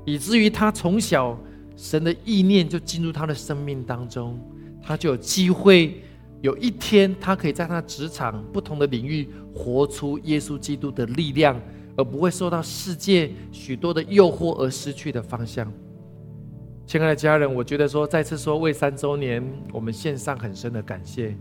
[0.06, 1.38] 以至于他从小
[1.76, 4.39] 神的意念就进入他的生命当中，
[4.82, 6.02] 他就有机会
[6.39, 11.60] 有一天他可以在他职场不同的领域活出耶稣基督的力量，
[11.97, 15.70] 而不会受到世界许多的诱惑而失去的方向。
[16.89, 21.37] 亲爱的家人，我觉得说再次说为三周年，我们献上很深的感谢。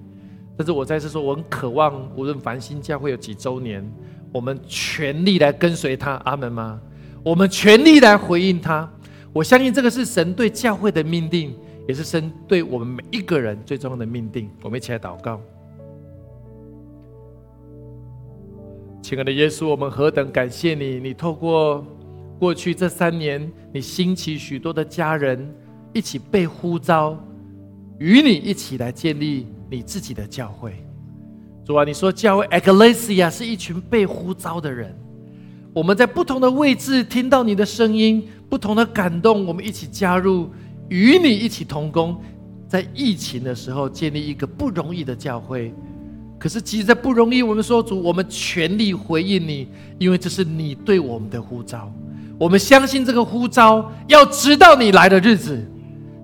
[0.58, 3.82] 但是我再次说，我很渴望，无论繁星教会有几周年，
[4.30, 6.78] 我们全力来跟随他，阿门吗？
[7.24, 8.92] 我们全力来回应他。
[9.32, 11.56] 我相信这个是神对教会的命定，
[11.88, 14.50] 也是神对我们每一个人最重要的命定。
[14.62, 15.40] 我们一起来祷告，
[19.00, 21.00] 亲爱的耶稣，我们何等感谢你！
[21.00, 21.82] 你透过
[22.38, 25.52] 过去这三年，你兴起许多的家人
[25.92, 27.18] 一起被呼召，
[27.98, 29.46] 与你一起来建立。
[29.70, 30.82] 你自己的教会，
[31.62, 34.96] 主啊，你说教会 Ecclesia 是一群被呼召的人，
[35.74, 40.48] 我们在不同的位置听到你的声音，不同的感动，我们一起加入，
[40.88, 42.18] 与你一起同工，
[42.66, 45.74] 在疫情的时候建立一个不容易的教会。
[46.38, 49.66] 可是即使在不容易，我们说主，我们全力回应你，
[49.98, 51.92] 因为这是你对我们的呼召。
[52.38, 55.60] 我们相信这个呼召，要直到你来的日子。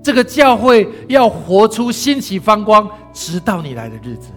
[0.01, 4.29] 这个教会要活出新起发光，直到你来的日子。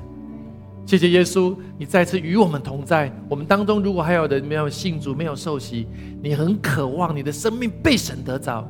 [0.85, 3.13] 谢谢耶稣，你再次与我们同在。
[3.27, 5.85] 我们当中如果还有人没有信主、没有受洗，
[6.23, 8.65] 你很渴望你的生命被神得着，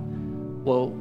[0.66, 0.92] 我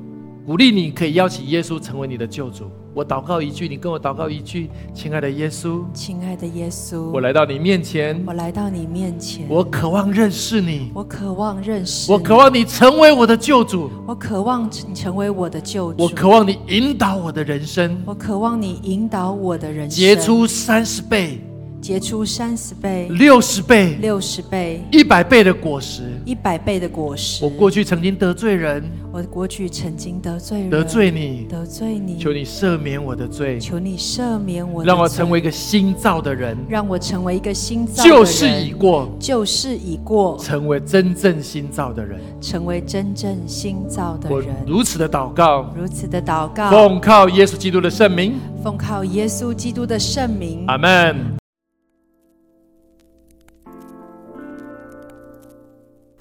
[0.45, 2.71] 鼓励你可以邀请耶稣成为你的救主。
[2.97, 21.39] 我祷告一句，你跟我祷告一句，亲爱的耶稣，亲爱的耶稣，我来到你面前，我来到你面前，我渴望认识你，我渴望认识，我渴望你成为我的救主，我渴望你成为我的救主，我渴望你引导我的人生，我渴望你引导我的人生，结出三十倍。
[21.87, 27.45] 结出三十倍、六十倍、六十倍、一百倍的果实，一百倍的果实。
[27.45, 28.83] 我过去曾经得罪人，
[29.13, 32.19] 我过去曾经得罪人，得罪你，得罪你。
[32.19, 38.03] 求你赦免我的罪，求你赦免我，让我成为一个新造的人，让我成为一个新造。
[38.03, 44.57] 旧事已过，旧事已过，成为真正新造的人，成为真正新造的人。
[44.67, 48.35] 如此的祷告，如此的祷告，奉靠耶稣基督的圣名，
[48.65, 50.65] 奉靠耶稣基督的圣名。
[50.67, 51.46] 阿门。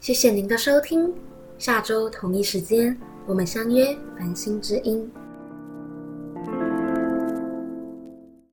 [0.05, 1.11] 谢谢您的收听，
[1.57, 2.95] 下周同一时间
[3.25, 5.11] 我们相约繁星之音。